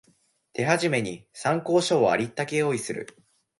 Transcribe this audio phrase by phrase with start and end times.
[0.55, 3.15] 手始めに参考書をありったけ用意する